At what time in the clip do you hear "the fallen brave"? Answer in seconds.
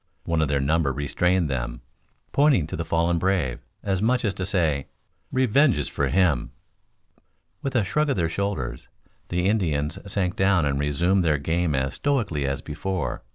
2.75-3.59